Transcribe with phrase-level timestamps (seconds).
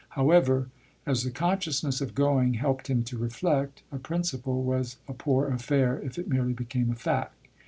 [0.17, 0.71] However,
[1.05, 5.99] as the consciousness of going helped him to reflect, a principle was a poor affair
[5.99, 7.47] if it merely became a fact.